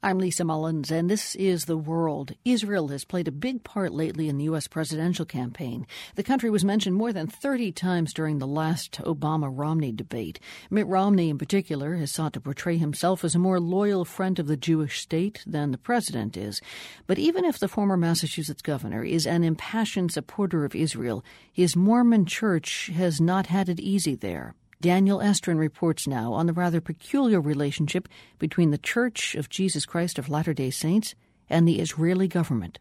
I'm 0.00 0.20
Lisa 0.20 0.44
Mullins, 0.44 0.92
and 0.92 1.10
this 1.10 1.34
is 1.34 1.64
The 1.64 1.76
World. 1.76 2.30
Israel 2.44 2.86
has 2.86 3.04
played 3.04 3.26
a 3.26 3.32
big 3.32 3.64
part 3.64 3.92
lately 3.92 4.28
in 4.28 4.38
the 4.38 4.44
U.S. 4.44 4.68
presidential 4.68 5.24
campaign. 5.24 5.88
The 6.14 6.22
country 6.22 6.50
was 6.50 6.64
mentioned 6.64 6.94
more 6.94 7.12
than 7.12 7.26
30 7.26 7.72
times 7.72 8.14
during 8.14 8.38
the 8.38 8.46
last 8.46 8.92
Obama 9.00 9.50
Romney 9.52 9.90
debate. 9.90 10.38
Mitt 10.70 10.86
Romney, 10.86 11.30
in 11.30 11.36
particular, 11.36 11.96
has 11.96 12.12
sought 12.12 12.34
to 12.34 12.40
portray 12.40 12.76
himself 12.76 13.24
as 13.24 13.34
a 13.34 13.40
more 13.40 13.58
loyal 13.58 14.04
friend 14.04 14.38
of 14.38 14.46
the 14.46 14.56
Jewish 14.56 15.00
state 15.00 15.42
than 15.44 15.72
the 15.72 15.78
president 15.78 16.36
is. 16.36 16.60
But 17.08 17.18
even 17.18 17.44
if 17.44 17.58
the 17.58 17.66
former 17.66 17.96
Massachusetts 17.96 18.62
governor 18.62 19.02
is 19.02 19.26
an 19.26 19.42
impassioned 19.42 20.12
supporter 20.12 20.64
of 20.64 20.76
Israel, 20.76 21.24
his 21.52 21.74
Mormon 21.74 22.24
church 22.24 22.88
has 22.94 23.20
not 23.20 23.46
had 23.46 23.68
it 23.68 23.80
easy 23.80 24.14
there. 24.14 24.54
Daniel 24.80 25.18
Estrin 25.18 25.58
reports 25.58 26.06
now 26.06 26.32
on 26.32 26.46
the 26.46 26.52
rather 26.52 26.80
peculiar 26.80 27.40
relationship 27.40 28.08
between 28.38 28.70
the 28.70 28.78
Church 28.78 29.34
of 29.34 29.48
Jesus 29.48 29.84
Christ 29.84 30.20
of 30.20 30.28
Latter 30.28 30.54
day 30.54 30.70
Saints 30.70 31.16
and 31.50 31.66
the 31.66 31.80
Israeli 31.80 32.28
government. 32.28 32.78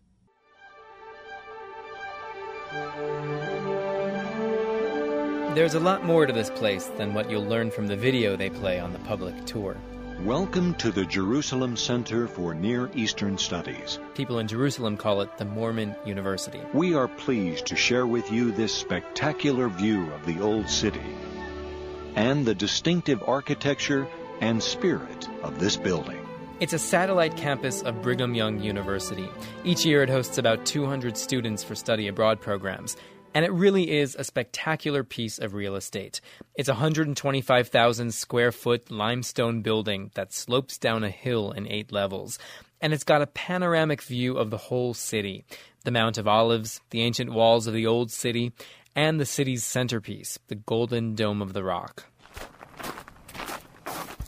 There's 5.55 5.73
a 5.73 5.79
lot 5.79 6.05
more 6.05 6.27
to 6.27 6.33
this 6.33 6.51
place 6.51 6.85
than 6.97 7.15
what 7.15 7.31
you'll 7.31 7.47
learn 7.47 7.71
from 7.71 7.87
the 7.87 7.97
video 7.97 8.35
they 8.35 8.51
play 8.51 8.79
on 8.79 8.93
the 8.93 8.99
public 8.99 9.47
tour. 9.47 9.75
Welcome 10.23 10.75
to 10.75 10.91
the 10.91 11.05
Jerusalem 11.05 11.75
Center 11.75 12.27
for 12.27 12.53
Near 12.53 12.91
Eastern 12.93 13.39
Studies. 13.39 13.97
People 14.13 14.37
in 14.37 14.47
Jerusalem 14.47 14.97
call 14.97 15.21
it 15.21 15.35
the 15.39 15.45
Mormon 15.45 15.95
University. 16.05 16.61
We 16.73 16.93
are 16.93 17.07
pleased 17.07 17.65
to 17.67 17.75
share 17.75 18.05
with 18.05 18.31
you 18.31 18.51
this 18.51 18.71
spectacular 18.71 19.67
view 19.67 20.11
of 20.11 20.27
the 20.27 20.39
Old 20.41 20.69
City 20.69 21.01
and 22.17 22.47
the 22.47 22.55
distinctive 22.55 23.23
architecture 23.27 24.07
and 24.41 24.61
spirit 24.61 25.29
of 25.43 25.59
this 25.59 25.77
building. 25.77 26.19
It's 26.59 26.73
a 26.73 26.79
satellite 26.79 27.37
campus 27.37 27.83
of 27.83 28.01
Brigham 28.01 28.33
Young 28.33 28.59
University. 28.59 29.29
Each 29.63 29.85
year 29.85 30.01
it 30.01 30.09
hosts 30.09 30.39
about 30.39 30.65
200 30.65 31.15
students 31.15 31.63
for 31.63 31.75
study 31.75 32.07
abroad 32.07 32.41
programs. 32.41 32.97
And 33.35 33.45
it 33.45 33.51
really 33.51 33.91
is 33.91 34.15
a 34.15 34.23
spectacular 34.23 35.03
piece 35.03 35.37
of 35.37 35.53
real 35.53 35.75
estate. 35.75 36.19
It's 36.55 36.69
a 36.69 36.73
125,000 36.73 38.11
square 38.11 38.51
foot 38.51 38.89
limestone 38.89 39.61
building 39.61 40.09
that 40.15 40.33
slopes 40.33 40.79
down 40.79 41.03
a 41.03 41.11
hill 41.11 41.51
in 41.51 41.67
eight 41.67 41.91
levels. 41.91 42.39
And 42.81 42.93
it's 42.93 43.03
got 43.03 43.21
a 43.21 43.27
panoramic 43.27 44.01
view 44.01 44.37
of 44.37 44.49
the 44.49 44.57
whole 44.57 44.95
city 44.95 45.45
the 45.83 45.91
Mount 45.91 46.17
of 46.17 46.27
Olives, 46.27 46.81
the 46.89 47.01
ancient 47.01 47.31
walls 47.31 47.65
of 47.65 47.73
the 47.73 47.87
Old 47.87 48.11
City, 48.11 48.51
and 48.97 49.19
the 49.19 49.25
city's 49.25 49.63
centerpiece, 49.63 50.39
the 50.47 50.55
Golden 50.55 51.13
Dome 51.13 51.39
of 51.39 51.53
the 51.53 51.63
Rock. 51.63 52.05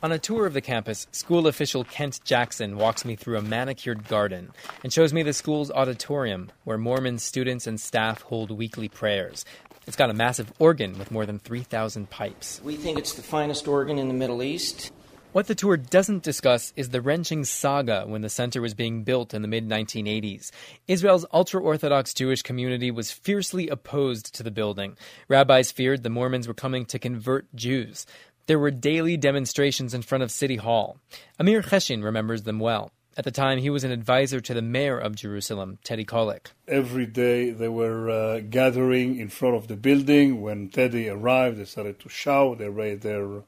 On 0.03 0.11
a 0.11 0.19
tour 0.19 0.45
of 0.45 0.53
the 0.53 0.61
campus, 0.61 1.07
school 1.11 1.47
official 1.47 1.83
Kent 1.83 2.21
Jackson 2.23 2.77
walks 2.77 3.03
me 3.03 3.15
through 3.15 3.39
a 3.39 3.41
manicured 3.41 4.07
garden 4.07 4.51
and 4.83 4.93
shows 4.93 5.11
me 5.11 5.23
the 5.23 5.33
school's 5.33 5.71
auditorium, 5.71 6.51
where 6.65 6.77
Mormon 6.77 7.17
students 7.17 7.65
and 7.65 7.81
staff 7.81 8.21
hold 8.21 8.51
weekly 8.51 8.87
prayers. 8.87 9.43
It's 9.87 9.97
got 9.97 10.11
a 10.11 10.13
massive 10.13 10.53
organ 10.59 10.99
with 10.99 11.09
more 11.09 11.25
than 11.25 11.39
3,000 11.39 12.07
pipes. 12.11 12.61
We 12.63 12.75
think 12.75 12.99
it's 12.99 13.15
the 13.15 13.23
finest 13.23 13.67
organ 13.67 13.97
in 13.97 14.07
the 14.07 14.13
Middle 14.13 14.43
East. 14.43 14.91
What 15.31 15.45
the 15.45 15.53
tour 15.53 15.77
doesn't 15.77 16.23
discuss 16.23 16.73
is 16.75 16.89
the 16.89 17.01
wrenching 17.01 17.45
saga 17.45 18.03
when 18.07 18.23
the 18.23 18.29
center 18.29 18.61
was 18.61 18.73
being 18.73 19.03
built 19.03 19.35
in 19.35 19.43
the 19.43 19.47
mid 19.47 19.69
1980s. 19.69 20.49
Israel's 20.87 21.23
ultra 21.31 21.61
Orthodox 21.61 22.15
Jewish 22.15 22.41
community 22.41 22.89
was 22.89 23.11
fiercely 23.11 23.67
opposed 23.67 24.33
to 24.33 24.41
the 24.41 24.49
building. 24.49 24.97
Rabbis 25.27 25.71
feared 25.71 26.01
the 26.01 26.09
Mormons 26.09 26.47
were 26.47 26.55
coming 26.55 26.83
to 26.85 26.97
convert 26.97 27.45
Jews. 27.53 28.07
There 28.47 28.57
were 28.57 28.71
daily 28.71 29.17
demonstrations 29.17 29.93
in 29.93 30.01
front 30.01 30.23
of 30.23 30.31
City 30.31 30.55
Hall. 30.55 30.97
Amir 31.37 31.61
Cheshin 31.61 32.03
remembers 32.03 32.41
them 32.41 32.59
well. 32.59 32.91
At 33.15 33.23
the 33.23 33.29
time, 33.29 33.59
he 33.59 33.69
was 33.69 33.83
an 33.83 33.91
advisor 33.91 34.39
to 34.39 34.53
the 34.55 34.63
mayor 34.63 34.97
of 34.97 35.15
Jerusalem, 35.15 35.77
Teddy 35.83 36.05
Kollek. 36.05 36.47
Every 36.67 37.05
day 37.05 37.51
they 37.51 37.69
were 37.69 38.09
uh, 38.09 38.39
gathering 38.39 39.19
in 39.19 39.29
front 39.29 39.57
of 39.57 39.67
the 39.67 39.75
building. 39.75 40.41
When 40.41 40.69
Teddy 40.69 41.07
arrived, 41.07 41.57
they 41.57 41.65
started 41.65 41.99
to 41.99 42.09
shout. 42.09 42.57
They 42.57 42.69
raised 42.69 43.03
their 43.03 43.43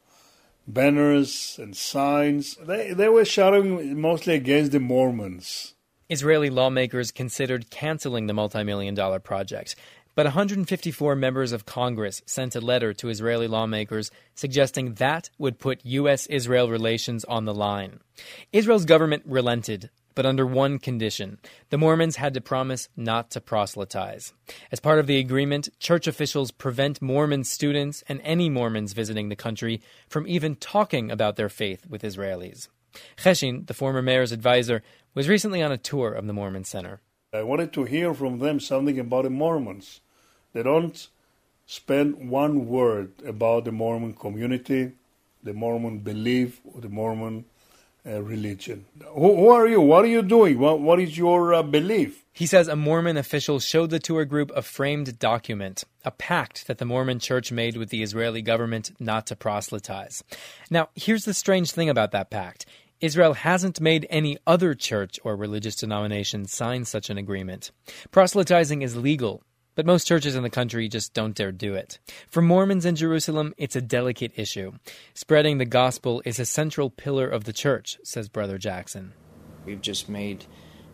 banners 0.67 1.57
and 1.59 1.75
signs. 1.75 2.55
They, 2.55 2.93
they 2.93 3.09
were 3.09 3.25
shouting 3.25 3.99
mostly 3.99 4.35
against 4.35 4.71
the 4.71 4.79
Mormons. 4.79 5.73
Israeli 6.09 6.49
lawmakers 6.49 7.11
considered 7.11 7.69
canceling 7.69 8.27
the 8.27 8.33
multi-million 8.33 8.93
dollar 8.95 9.19
project. 9.19 9.75
But 10.13 10.25
154 10.25 11.15
members 11.15 11.53
of 11.53 11.65
Congress 11.65 12.21
sent 12.25 12.55
a 12.55 12.59
letter 12.59 12.93
to 12.95 13.07
Israeli 13.07 13.47
lawmakers 13.47 14.11
suggesting 14.35 14.95
that 14.95 15.29
would 15.37 15.57
put 15.57 15.85
U.S. 15.85 16.27
Israel 16.27 16.69
relations 16.69 17.23
on 17.23 17.45
the 17.45 17.53
line. 17.53 18.01
Israel's 18.51 18.83
government 18.83 19.23
relented, 19.25 19.89
but 20.15 20.25
under 20.25 20.45
one 20.45 20.79
condition. 20.79 21.39
The 21.69 21.77
Mormons 21.77 22.17
had 22.17 22.33
to 22.33 22.41
promise 22.41 22.89
not 22.95 23.31
to 23.31 23.41
proselytize. 23.41 24.33
As 24.71 24.79
part 24.79 24.99
of 24.99 25.07
the 25.07 25.17
agreement, 25.17 25.69
church 25.79 26.07
officials 26.07 26.51
prevent 26.51 27.01
Mormon 27.01 27.43
students 27.43 28.03
and 28.07 28.21
any 28.23 28.49
Mormons 28.49 28.93
visiting 28.93 29.29
the 29.29 29.35
country 29.35 29.81
from 30.07 30.27
even 30.27 30.55
talking 30.55 31.11
about 31.11 31.35
their 31.35 31.49
faith 31.49 31.85
with 31.87 32.03
Israelis. 32.03 32.67
Cheshin, 33.17 33.67
the 33.67 33.73
former 33.73 34.01
mayor's 34.01 34.31
advisor, 34.31 34.83
was 35.13 35.29
recently 35.29 35.61
on 35.61 35.71
a 35.71 35.77
tour 35.77 36.11
of 36.11 36.27
the 36.27 36.33
Mormon 36.33 36.63
Center. 36.63 37.01
I 37.33 37.43
wanted 37.43 37.71
to 37.73 37.85
hear 37.85 38.13
from 38.13 38.39
them 38.39 38.59
something 38.59 38.99
about 38.99 39.23
the 39.23 39.29
Mormons. 39.29 40.01
They 40.53 40.63
don't 40.63 41.07
spend 41.65 42.29
one 42.29 42.67
word 42.67 43.13
about 43.25 43.63
the 43.65 43.71
Mormon 43.71 44.13
community, 44.13 44.91
the 45.41 45.53
Mormon 45.53 45.99
belief, 45.99 46.59
or 46.65 46.81
the 46.81 46.89
Mormon 46.89 47.45
uh, 48.05 48.21
religion. 48.21 48.85
Who, 49.05 49.35
who, 49.35 49.49
are 49.49 49.67
you? 49.67 49.81
What 49.81 50.05
are 50.05 50.09
you 50.09 50.21
doing? 50.21 50.59
what, 50.59 50.79
what 50.79 50.99
is 50.99 51.17
your 51.17 51.53
uh, 51.53 51.63
belief? 51.63 52.25
He 52.33 52.47
says 52.47 52.67
a 52.67 52.75
Mormon 52.75 53.17
official 53.17 53.59
showed 53.59 53.89
the 53.89 53.99
tour 53.99 54.25
group 54.25 54.51
a 54.55 54.61
framed 54.61 55.19
document, 55.19 55.83
a 56.05 56.11
pact 56.11 56.67
that 56.67 56.77
the 56.77 56.85
Mormon 56.85 57.19
church 57.19 57.51
made 57.51 57.77
with 57.77 57.89
the 57.89 58.01
Israeli 58.01 58.41
government 58.41 58.91
not 58.99 59.27
to 59.27 59.35
proselytize. 59.35 60.23
Now, 60.69 60.89
here's 60.95 61.25
the 61.25 61.33
strange 61.33 61.71
thing 61.71 61.89
about 61.89 62.11
that 62.11 62.29
pact. 62.29 62.65
Israel 63.01 63.33
hasn't 63.33 63.81
made 63.81 64.07
any 64.09 64.37
other 64.45 64.73
church 64.75 65.19
or 65.23 65.35
religious 65.35 65.75
denomination 65.75 66.45
sign 66.45 66.85
such 66.85 67.09
an 67.09 67.17
agreement. 67.17 67.71
Proselytizing 68.11 68.81
is 68.81 68.95
legal 68.95 69.43
but 69.81 69.87
most 69.87 70.07
churches 70.07 70.35
in 70.35 70.43
the 70.43 70.49
country 70.51 70.87
just 70.87 71.11
don't 71.15 71.33
dare 71.33 71.51
do 71.51 71.73
it. 71.73 71.97
For 72.29 72.39
Mormons 72.39 72.85
in 72.85 72.95
Jerusalem, 72.95 73.55
it's 73.57 73.75
a 73.75 73.81
delicate 73.81 74.31
issue. 74.35 74.73
Spreading 75.15 75.57
the 75.57 75.65
gospel 75.65 76.21
is 76.23 76.39
a 76.39 76.45
central 76.45 76.91
pillar 76.91 77.27
of 77.27 77.45
the 77.45 77.51
church, 77.51 77.97
says 78.03 78.29
Brother 78.29 78.59
Jackson. 78.59 79.13
We've 79.65 79.81
just 79.81 80.07
made 80.07 80.45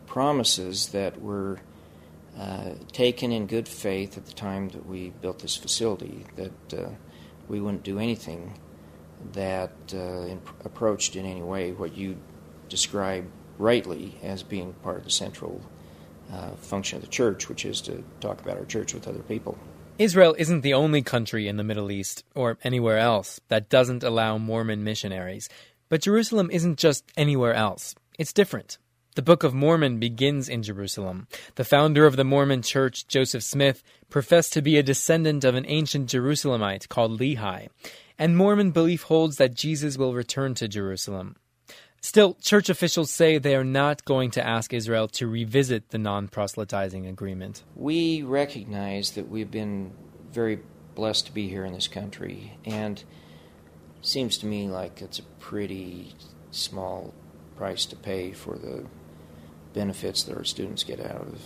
promises 0.05 0.87
that 0.93 1.21
were 1.21 1.59
uh, 2.39 2.75
taken 2.93 3.33
in 3.33 3.45
good 3.45 3.67
faith 3.67 4.17
at 4.17 4.25
the 4.25 4.31
time 4.31 4.69
that 4.69 4.85
we 4.85 5.09
built 5.09 5.39
this 5.39 5.57
facility, 5.57 6.25
that 6.37 6.73
uh, 6.73 6.91
we 7.49 7.59
wouldn't 7.59 7.83
do 7.83 7.99
anything 7.99 8.57
that 9.33 9.73
uh, 9.93 9.97
in, 9.97 10.41
approached 10.63 11.17
in 11.17 11.25
any 11.25 11.43
way 11.43 11.73
what 11.73 11.97
you 11.97 12.15
describe 12.69 13.29
rightly 13.57 14.17
as 14.23 14.43
being 14.43 14.71
part 14.75 14.99
of 14.99 15.03
the 15.03 15.11
central 15.11 15.59
uh, 16.31 16.51
function 16.51 16.97
of 16.97 17.03
the 17.03 17.09
church, 17.09 17.49
which 17.49 17.65
is 17.65 17.81
to 17.81 18.03
talk 18.19 18.41
about 18.41 18.57
our 18.57 18.65
church 18.65 18.93
with 18.93 19.07
other 19.07 19.19
people. 19.19 19.57
Israel 19.97 20.35
isn't 20.37 20.61
the 20.61 20.73
only 20.73 21.01
country 21.01 21.47
in 21.47 21.57
the 21.57 21.63
Middle 21.63 21.89
East, 21.89 22.23
or 22.35 22.57
anywhere 22.63 22.99
else, 22.99 23.39
that 23.47 23.69
doesn't 23.69 24.03
allow 24.03 24.37
Mormon 24.37 24.83
missionaries. 24.83 25.49
But 25.89 26.01
Jerusalem 26.01 26.49
isn't 26.51 26.77
just 26.77 27.03
anywhere 27.17 27.53
else, 27.53 27.95
it's 28.19 28.33
different. 28.33 28.77
The 29.15 29.23
Book 29.23 29.43
of 29.43 29.55
Mormon 29.55 29.97
begins 29.97 30.47
in 30.47 30.61
Jerusalem. 30.61 31.27
The 31.55 31.63
founder 31.63 32.05
of 32.05 32.17
the 32.17 32.23
Mormon 32.23 32.61
church, 32.61 33.07
Joseph 33.07 33.41
Smith, 33.41 33.81
professed 34.11 34.53
to 34.53 34.61
be 34.61 34.77
a 34.77 34.83
descendant 34.83 35.43
of 35.43 35.55
an 35.55 35.65
ancient 35.67 36.11
Jerusalemite 36.11 36.87
called 36.87 37.19
Lehi. 37.19 37.69
And 38.19 38.37
Mormon 38.37 38.69
belief 38.69 39.03
holds 39.03 39.37
that 39.37 39.55
Jesus 39.55 39.97
will 39.97 40.13
return 40.13 40.53
to 40.55 40.67
Jerusalem. 40.67 41.35
Still, 42.01 42.35
church 42.35 42.69
officials 42.69 43.11
say 43.11 43.37
they 43.37 43.55
are 43.55 43.63
not 43.63 44.05
going 44.05 44.31
to 44.31 44.45
ask 44.45 44.73
Israel 44.73 45.07
to 45.09 45.27
revisit 45.27 45.89
the 45.89 45.97
non 45.97 46.27
proselytizing 46.27 47.07
agreement. 47.07 47.63
We 47.75 48.21
recognize 48.21 49.11
that 49.11 49.29
we've 49.29 49.51
been 49.51 49.93
very 50.31 50.59
blessed 50.95 51.27
to 51.27 51.31
be 51.31 51.47
here 51.47 51.65
in 51.65 51.73
this 51.73 51.87
country, 51.87 52.57
and 52.65 52.99
it 52.99 54.05
seems 54.05 54.37
to 54.39 54.45
me 54.45 54.67
like 54.67 55.01
it's 55.01 55.19
a 55.19 55.23
pretty 55.39 56.13
small 56.51 57.13
price 57.55 57.85
to 57.87 57.95
pay 57.95 58.31
for 58.31 58.57
the 58.57 58.85
benefits 59.73 60.23
that 60.23 60.37
our 60.37 60.43
students 60.43 60.83
get 60.83 60.99
out 60.99 61.21
of 61.21 61.41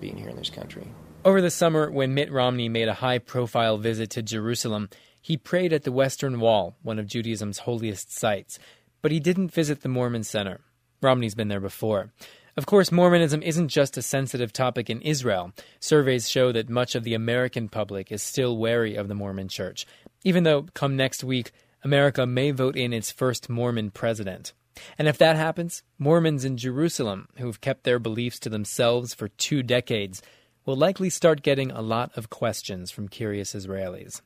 being 0.00 0.16
here 0.16 0.28
in 0.28 0.36
this 0.36 0.50
country. 0.50 0.88
Over 1.24 1.42
the 1.42 1.50
summer, 1.50 1.90
when 1.90 2.14
Mitt 2.14 2.32
Romney 2.32 2.68
made 2.68 2.88
a 2.88 2.94
high 2.94 3.18
profile 3.18 3.76
visit 3.76 4.10
to 4.10 4.22
Jerusalem, 4.22 4.88
he 5.20 5.36
prayed 5.36 5.72
at 5.74 5.84
the 5.84 5.92
Western 5.92 6.40
Wall, 6.40 6.76
one 6.82 6.98
of 6.98 7.06
Judaism's 7.06 7.58
holiest 7.58 8.10
sites 8.10 8.58
but 9.02 9.12
he 9.12 9.20
didn't 9.20 9.52
visit 9.52 9.80
the 9.82 9.88
Mormon 9.88 10.24
Center. 10.24 10.60
Romney's 11.02 11.34
been 11.34 11.48
there 11.48 11.60
before. 11.60 12.12
Of 12.56 12.66
course, 12.66 12.92
Mormonism 12.92 13.42
isn't 13.42 13.68
just 13.68 13.96
a 13.96 14.02
sensitive 14.02 14.52
topic 14.52 14.90
in 14.90 15.00
Israel. 15.02 15.52
Surveys 15.78 16.28
show 16.28 16.52
that 16.52 16.68
much 16.68 16.94
of 16.94 17.04
the 17.04 17.14
American 17.14 17.68
public 17.68 18.10
is 18.10 18.22
still 18.22 18.58
wary 18.58 18.96
of 18.96 19.08
the 19.08 19.14
Mormon 19.14 19.48
Church, 19.48 19.86
even 20.24 20.44
though, 20.44 20.66
come 20.74 20.96
next 20.96 21.24
week, 21.24 21.52
America 21.82 22.26
may 22.26 22.50
vote 22.50 22.76
in 22.76 22.92
its 22.92 23.10
first 23.10 23.48
Mormon 23.48 23.90
president. 23.90 24.52
And 24.98 25.08
if 25.08 25.18
that 25.18 25.36
happens, 25.36 25.82
Mormons 25.98 26.44
in 26.44 26.56
Jerusalem, 26.56 27.28
who've 27.36 27.60
kept 27.60 27.84
their 27.84 27.98
beliefs 27.98 28.38
to 28.40 28.48
themselves 28.48 29.14
for 29.14 29.28
two 29.28 29.62
decades, 29.62 30.22
will 30.66 30.76
likely 30.76 31.10
start 31.10 31.42
getting 31.42 31.70
a 31.70 31.80
lot 31.80 32.10
of 32.16 32.30
questions 32.30 32.90
from 32.90 33.08
curious 33.08 33.54
Israelis. 33.54 34.20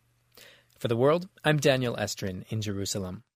For 0.78 0.88
the 0.88 0.96
world, 0.96 1.28
I'm 1.44 1.58
Daniel 1.58 1.96
Estrin 1.96 2.44
in 2.50 2.60
Jerusalem. 2.60 3.24